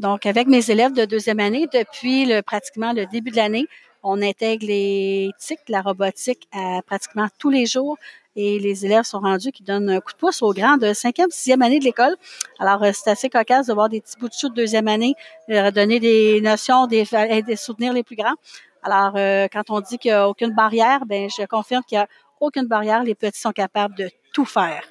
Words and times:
Donc, 0.00 0.24
avec 0.24 0.48
mes 0.48 0.70
élèves 0.70 0.94
de 0.94 1.04
deuxième 1.04 1.40
année, 1.40 1.68
depuis 1.70 2.24
le, 2.24 2.40
pratiquement 2.40 2.94
le 2.94 3.04
début 3.04 3.30
de 3.30 3.36
l'année, 3.36 3.66
on 4.02 4.22
intègre 4.22 4.66
les 4.66 5.30
TIC, 5.38 5.58
la 5.68 5.82
robotique, 5.82 6.48
à 6.52 6.80
pratiquement 6.86 7.28
tous 7.38 7.50
les 7.50 7.66
jours. 7.66 7.98
Et 8.34 8.58
les 8.58 8.86
élèves 8.86 9.02
sont 9.04 9.18
rendus 9.18 9.52
qui 9.52 9.62
donnent 9.62 9.90
un 9.90 10.00
coup 10.00 10.12
de 10.12 10.16
pouce 10.16 10.40
aux 10.40 10.54
grands 10.54 10.78
de 10.78 10.94
cinquième, 10.94 11.28
sixième 11.30 11.60
année 11.60 11.80
de 11.80 11.84
l'école. 11.84 12.16
Alors, 12.58 12.82
euh, 12.82 12.92
c'est 12.94 13.10
assez 13.10 13.28
cocasse 13.28 13.66
de 13.66 13.74
voir 13.74 13.90
des 13.90 14.00
petits 14.00 14.16
bouts 14.18 14.28
de 14.28 14.32
chou 14.32 14.48
de 14.48 14.54
deuxième 14.54 14.88
année, 14.88 15.16
euh, 15.50 15.70
donner 15.70 16.00
des 16.00 16.40
notions, 16.40 16.86
des, 16.86 17.04
des 17.46 17.56
soutenir 17.56 17.92
les 17.92 18.02
plus 18.02 18.16
grands. 18.16 18.36
Alors, 18.82 19.12
euh, 19.16 19.48
quand 19.52 19.68
on 19.68 19.80
dit 19.80 19.98
qu'il 19.98 20.12
n'y 20.12 20.16
a 20.16 20.30
aucune 20.30 20.54
barrière, 20.54 21.04
ben 21.04 21.28
je 21.28 21.44
confirme 21.44 21.82
qu'il 21.86 21.98
n'y 21.98 22.04
a 22.04 22.08
aucune 22.40 22.66
barrière. 22.66 23.02
Les 23.02 23.14
petits 23.14 23.40
sont 23.40 23.52
capables 23.52 23.96
de 23.96 24.08
tout 24.32 24.46
faire. 24.46 24.82